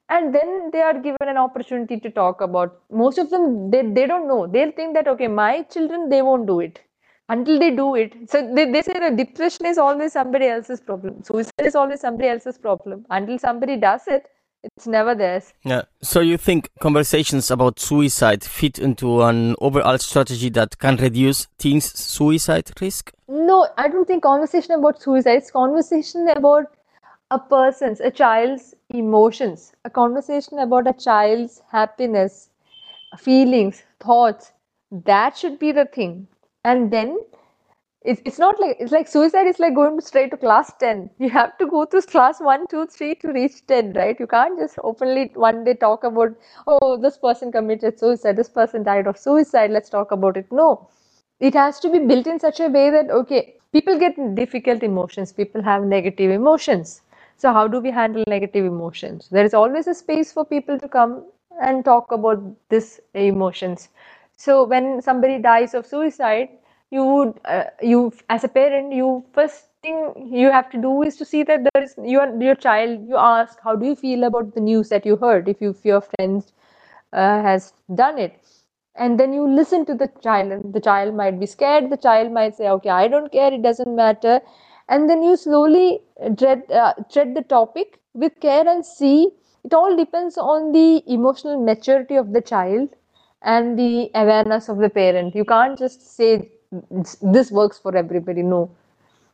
[0.09, 2.79] and then they are given an opportunity to talk about.
[2.91, 4.47] Most of them they, they don't know.
[4.47, 6.79] They'll think that okay my children they won't do it.
[7.27, 8.13] Until they do it.
[8.29, 11.23] So they, they say that depression is always somebody else's problem.
[11.23, 13.03] Suicide is always somebody else's problem.
[13.09, 14.27] Until somebody does it
[14.75, 15.83] it's never theirs Yeah.
[16.01, 21.91] So you think conversations about suicide fit into an overall strategy that can reduce teens'
[21.99, 23.11] suicide risk?
[23.27, 26.65] no i don't think conversation about suicide it's conversation about
[27.31, 32.49] a person's a child's emotions a conversation about a child's happiness
[33.17, 34.51] feelings thoughts
[35.05, 36.27] that should be the thing
[36.63, 37.17] and then
[38.05, 41.29] it's, it's not like it's like suicide is like going straight to class 10 you
[41.29, 44.19] have to go through class 1 2 3 to reach 10 right?
[44.19, 46.35] You can't just openly one day talk about
[46.67, 50.51] oh this person committed suicide this person died of suicide let's talk about it.
[50.51, 50.87] No.
[51.39, 55.33] It has to be built in such a way that okay people get difficult emotions.
[55.33, 57.01] People have negative emotions.
[57.37, 59.29] So how do we handle negative emotions?
[59.29, 61.25] There is always a space for people to come
[61.61, 63.89] and talk about this emotions.
[64.37, 66.49] So when somebody dies of suicide
[66.91, 71.17] you would uh, you as a parent you first thing you have to do is
[71.17, 74.53] to see that there is your your child you ask how do you feel about
[74.55, 76.43] the news that you heard if you if your friend
[77.13, 78.39] uh, has done it?
[78.95, 82.31] And then you listen to the child and the child might be scared the child
[82.31, 84.41] might say okay i don't care it doesn't matter.
[84.87, 86.01] And then you slowly
[86.37, 89.31] tread, uh, tread the topic with care and see
[89.63, 92.89] it all depends on the emotional maturity of the child
[93.41, 95.35] and the awareness of the parent.
[95.35, 96.51] You can't just say
[97.21, 98.69] this works for everybody no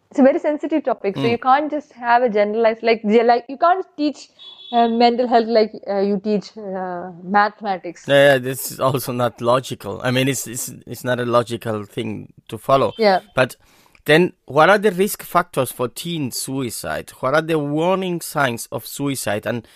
[0.10, 3.58] it's a very sensitive topic so you can't just have a generalized like like you
[3.58, 4.30] can't teach
[4.72, 10.02] uh, mental health like uh, you teach uh, mathematics Yeah, this is also not logical.
[10.02, 12.94] I mean, it's, it's it's not a logical thing to follow.
[12.98, 13.20] Yeah.
[13.36, 13.58] But
[14.06, 17.12] then, what are the risk factors for teen suicide?
[17.20, 19.46] What are the warning signs of suicide?
[19.46, 19.68] And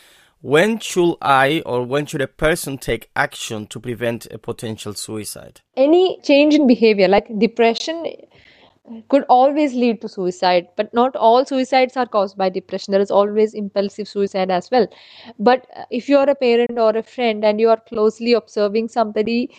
[0.42, 5.62] when should I or when should a person take action to prevent a potential suicide?
[5.76, 8.06] any change in behavior like depression
[9.10, 13.10] could always lead to suicide but not all suicides are caused by depression there is
[13.10, 14.88] always impulsive suicide as well
[15.40, 18.88] but uh, if you are a parent or a friend and you are closely observing
[18.88, 19.50] somebody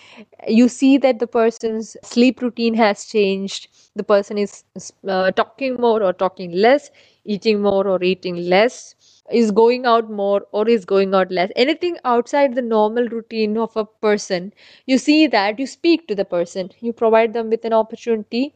[0.47, 4.65] you see that the person's sleep routine has changed the person is
[5.09, 6.91] uh, talking more or talking less
[7.25, 8.95] eating more or eating less
[9.31, 11.51] is going out more or is going out less.
[11.57, 14.53] Anything outside the normal routine of a person
[14.87, 18.55] you see that you speak to the person you provide them with an opportunity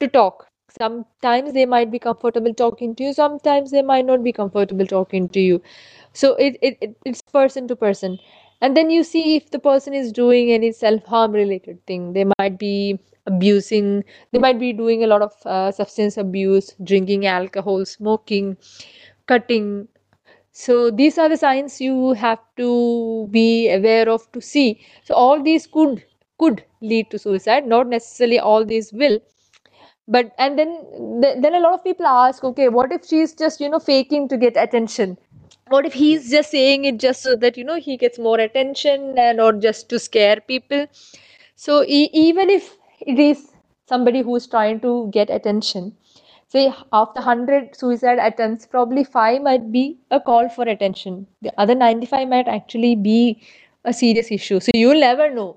[0.00, 0.46] to talk.
[0.78, 5.28] Sometimes they might be comfortable talking to you sometimes they might not be comfortable talking
[5.30, 5.62] to you.
[6.12, 8.18] So it, it, it it's person to person.
[8.60, 12.12] And then you see if the person is doing any self harm related thing.
[12.12, 14.02] They might be abusing
[14.32, 18.56] they might be doing a lot of uh, substance abuse drinking alcohol smoking
[19.26, 19.88] cutting
[20.52, 24.80] so these are the signs you have to be aware of to see.
[25.04, 26.04] So all these could
[26.38, 27.66] could lead to suicide.
[27.66, 29.20] Not necessarily all these will.
[30.08, 30.70] But and then
[31.22, 34.28] th- then a lot of people ask okay what if she's just you know faking
[34.28, 35.18] to get attention?
[35.68, 39.18] What if he's just saying it just so that you know he gets more attention
[39.18, 40.86] and or just to scare people?
[41.56, 43.52] So e- even if it is
[43.88, 45.96] somebody who's trying to get attention
[46.52, 51.74] say after 100 suicide attempts probably 5 might be a call for attention the other
[51.74, 53.20] 95 might actually be
[53.84, 55.56] a serious issue so you'll never know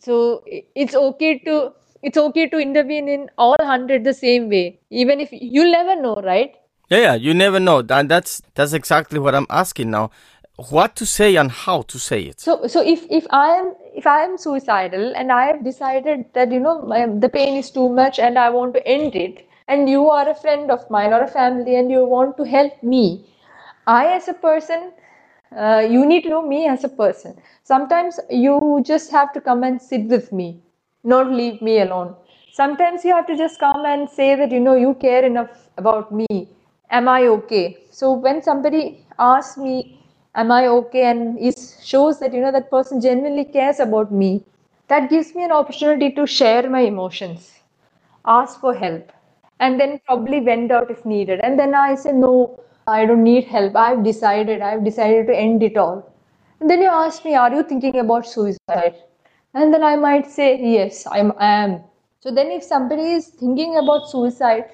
[0.00, 0.42] so
[0.84, 1.58] it's okay to
[2.02, 6.16] it's okay to intervene in all 100 the same way even if you'll never know
[6.32, 6.56] right
[6.92, 7.74] Yeah, yeah, you never know.
[7.96, 10.10] And that's that's exactly what I'm asking now.
[10.70, 12.40] What to say and how to say it.
[12.46, 13.68] so so if if i am
[14.00, 17.70] if i am suicidal and i have decided that you know my, the pain is
[17.76, 19.38] too much and i want to end it
[19.70, 22.82] and you are a friend of mine or a family and you want to help
[22.94, 23.04] me
[23.86, 24.90] i as a person
[25.56, 27.36] uh, you need to know me as a person.
[27.64, 30.62] Sometimes you just have to come and sit with me
[31.02, 32.14] not leave me alone.
[32.52, 36.12] Sometimes you have to just come and say that you know you care enough about
[36.12, 36.48] me.
[36.90, 37.78] Am i okay?
[37.90, 39.98] So when somebody asks me
[40.34, 41.04] am i okay?
[41.10, 44.44] and is shows that you know that person genuinely cares about me
[44.88, 47.48] that gives me an opportunity to share my emotions
[48.36, 49.12] ask for help
[49.60, 51.40] and then probably went out if needed.
[51.44, 53.76] And then i say no i don't need help.
[53.76, 54.62] I've decided.
[54.62, 56.12] I've decided to end it all.
[56.60, 58.96] And then you ask me are you thinking about suicide?
[59.54, 61.80] And then i might say yes i'm i am.
[62.20, 64.64] So then if somebody is thinking about suicide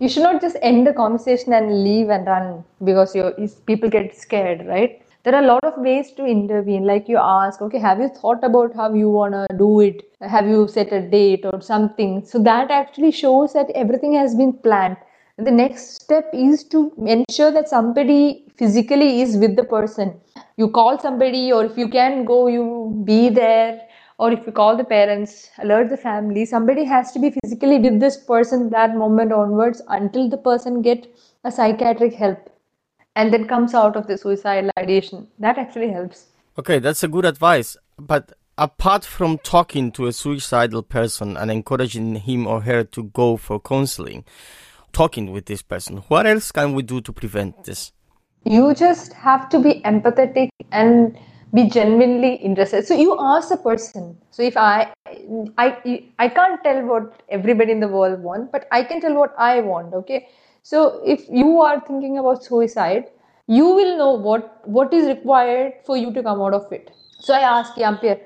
[0.00, 3.32] you should not just end the conversation and leave and run because you
[3.66, 6.84] people get scared right there are a lot of ways to intervene.
[6.84, 10.10] Like you ask okay have you thought about how you want to do it?
[10.20, 12.24] Have you set a date or something?
[12.24, 14.96] So that actually shows that everything has been planned.
[15.36, 20.20] And the next step is to ensure that somebody physically is with the person.
[20.56, 23.82] You call somebody or if you can go you be there.
[24.18, 26.44] Or if you call the parents alert the family.
[26.44, 31.06] Somebody has to be physically with this person that moment onwards until the person get
[31.44, 32.50] a psychiatric help
[33.16, 35.28] and then comes out of the suicidal ideation.
[35.38, 36.26] That actually helps.
[36.58, 37.76] Okay, that's a good advice.
[37.98, 43.36] But apart from talking to a suicidal person and encouraging him or her to go
[43.36, 44.24] for counseling,
[44.92, 47.92] talking with this person, what else can we do to prevent this?
[48.44, 51.18] you just have to be empathetic and
[51.54, 52.86] be genuinely interested.
[52.86, 54.16] So you ask the person.
[54.30, 54.92] So if i
[55.58, 59.34] i i can't tell what everybody in the world want but i can tell what
[59.38, 60.28] i want okay
[60.70, 60.82] so
[61.14, 63.04] if you are thinking about suicide
[63.58, 66.90] you will know what what is required for you to come out of it
[67.26, 68.16] so i ask yampir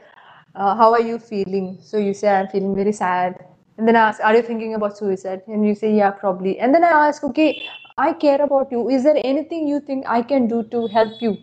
[0.54, 3.42] uh, how are you feeling so you say i'm feeling very sad
[3.78, 5.42] and then I ask, Are you thinking about suicide?
[5.46, 6.58] And you say, Yeah, probably.
[6.58, 7.66] And then I ask, Okay,
[7.96, 8.88] I care about you.
[8.90, 11.38] Is there anything you think I can do to help you?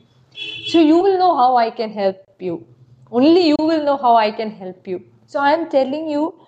[0.67, 2.65] So you will know how I can help you.
[3.11, 5.03] Only you will know how I can help you.
[5.25, 6.39] So I am telling you,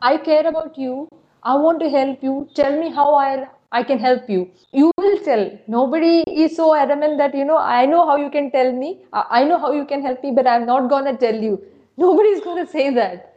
[0.00, 1.08] I care about you.
[1.42, 2.48] I want to help you.
[2.54, 4.50] Tell me how I I can help you.
[4.72, 5.50] You will tell.
[5.68, 9.02] Nobody is so adamant that you know I know how you can tell me.
[9.12, 11.62] I know how you can help me, but I'm not gonna tell you.
[11.96, 13.34] Nobody's going to say that.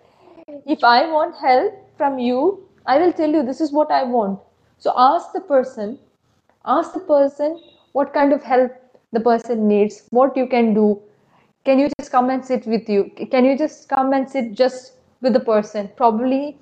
[0.65, 4.39] If I want help from you, I will tell you this is what I want.
[4.77, 5.99] So ask the person,
[6.65, 7.61] ask the person
[7.93, 8.71] what kind of help
[9.11, 11.01] the person needs, what you can do.
[11.65, 13.11] Can you just come and sit with you?
[13.31, 15.89] Can you just come and sit just with the person?
[15.95, 16.57] Probably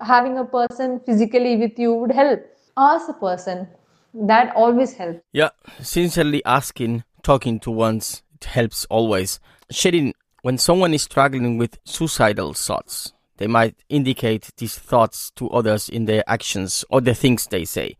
[0.00, 2.40] having a person physically with you would help.
[2.76, 3.68] Ask the person.
[4.14, 5.20] That always helps.
[5.32, 5.50] Yeah,
[5.80, 9.40] sincerely asking, talking to one's, it helps always.
[9.72, 10.12] Shireen,
[10.42, 16.04] when someone is struggling with suicidal thoughts, they might indicate these thoughts to others in
[16.04, 17.96] their actions or the things they say.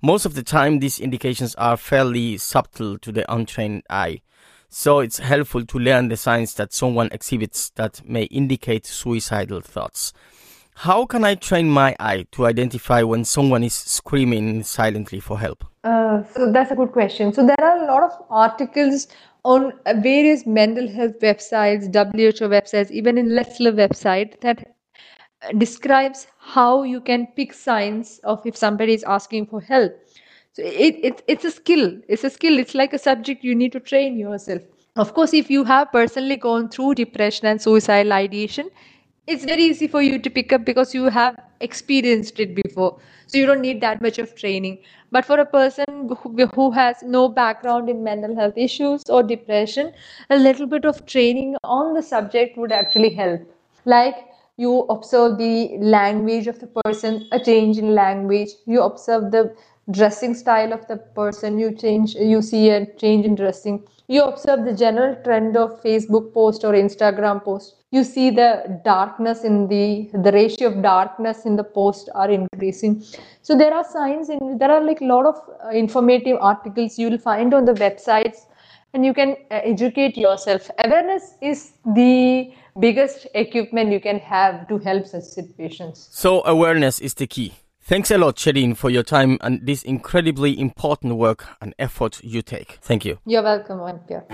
[0.00, 4.22] Most of the time, these indications are fairly subtle to the untrained eye.
[4.68, 10.12] So it's helpful to learn the signs that someone exhibits that may indicate suicidal thoughts.
[10.74, 15.64] How can I train my eye to identify when someone is screaming silently for help?
[15.84, 17.32] Uh, so that's a good question.
[17.32, 19.08] So there are a lot of articles
[19.44, 24.74] on various mental health websites, WHO websites, even in Let's Live website that
[25.58, 29.92] describes how you can pick signs of if somebody is asking for help.
[30.52, 32.00] So it, it it's a skill.
[32.08, 32.58] It's a skill.
[32.58, 34.62] It's like a subject you need to train yourself.
[34.96, 38.68] Of course, if you have personally gone through depression and suicidal ideation,
[39.26, 42.98] it's very easy for you to pick up because you have experienced it before.
[43.26, 44.78] So you don't need that much of training.
[45.10, 49.92] But for a person who, who has no background in mental health issues or depression
[50.30, 53.40] a little bit of training on the subject would actually help.
[53.84, 54.16] Like
[54.56, 58.50] you observe the language of the person a change in language.
[58.66, 59.54] You observe the
[59.90, 61.58] dressing style of the person.
[61.58, 63.82] You change you see a change in dressing.
[64.08, 67.76] You observe the general trend of facebook post or instagram post.
[67.90, 73.02] You see the darkness in the the ratio of darkness in the post are increasing.
[73.42, 77.10] So there are signs in there are like a lot of uh, informative articles you
[77.10, 78.46] will find on the websites
[78.94, 80.70] and you can uh, educate yourself.
[80.84, 87.14] Awareness is the biggest equipment you can have to help such situations So, awareness is
[87.14, 87.52] the key.
[87.80, 92.40] Thanks a lot, Shireen, for your time and this incredibly important work and effort you
[92.42, 92.78] take.
[92.80, 93.18] Thank you.
[93.26, 94.24] you're welcome Vampire.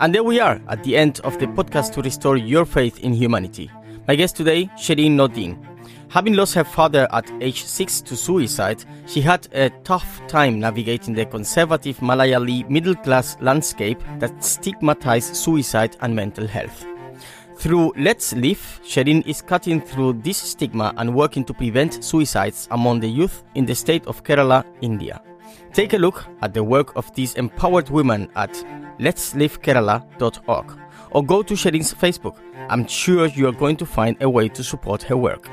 [0.00, 3.12] And there we are at the end of the podcast to restore your faith in
[3.12, 3.70] humanity.
[4.08, 5.71] My guest today, Shireen Nordin.
[6.12, 11.14] Having lost her father at age 6 to suicide, she had a tough time navigating
[11.14, 16.84] the conservative Malayali middle class landscape that stigmatized suicide and mental health.
[17.56, 23.00] Through Let's Live, Shireen is cutting through this stigma and working to prevent suicides among
[23.00, 25.22] the youth in the state of Kerala, India.
[25.72, 28.52] Take a look at the work of these empowered women at
[28.98, 30.78] letslivekerala.org
[31.12, 32.36] or go to Shireen's Facebook.
[32.68, 35.48] I'm sure you are going to find a way to support her work.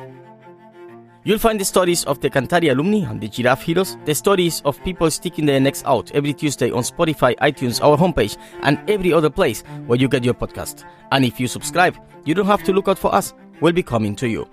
[1.26, 4.82] You'll find the stories of the Kanthari alumni and the Giraffe heroes, the stories of
[4.86, 9.30] people sticking their necks out every Tuesday on Spotify, iTunes, our homepage, and every other
[9.30, 10.86] place where you get your podcast.
[11.12, 13.34] And if you subscribe, you don't have to look out for us.
[13.60, 14.48] We'll be coming to you.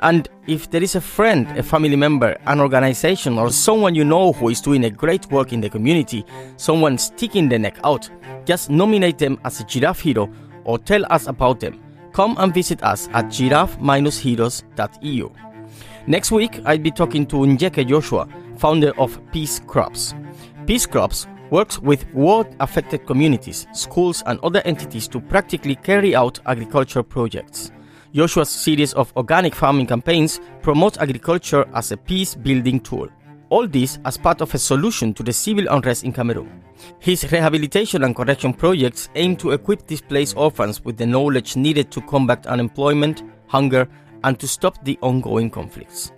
[0.00, 4.32] And if there is a friend, a family member, an organization, or someone you know
[4.32, 6.24] who is doing a great work in the community,
[6.56, 8.08] someone sticking their neck out,
[8.44, 10.30] just nominate them as a giraffe hero
[10.62, 11.80] or tell us about them.
[12.12, 15.30] Come and visit us at giraffe-heroes.eu.
[16.06, 18.28] Next week, I'll be talking to Njeke Joshua,
[18.58, 20.14] founder of Peace Crops.
[20.66, 26.40] Peace Crops works with war affected communities, schools, and other entities to practically carry out
[26.44, 27.72] agriculture projects.
[28.12, 33.08] Joshua's series of organic farming campaigns promote agriculture as a peace building tool.
[33.48, 36.62] All this as part of a solution to the civil unrest in Cameroon.
[36.98, 42.02] His rehabilitation and correction projects aim to equip displaced orphans with the knowledge needed to
[42.02, 43.88] combat unemployment, hunger,
[44.24, 46.12] and to stop the ongoing conflicts.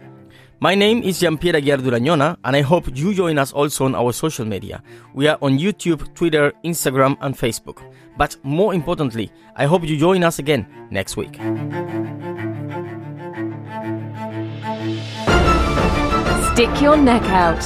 [0.58, 4.46] My name is Giampiera Giarduragnona, and I hope you join us also on our social
[4.46, 4.82] media.
[5.12, 7.82] We are on YouTube, Twitter, Instagram, and Facebook.
[8.16, 11.34] But more importantly, I hope you join us again next week.
[16.54, 17.60] Stick Your Neck Out.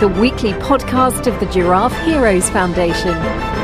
[0.00, 3.55] The weekly podcast of the Giraffe Heroes Foundation.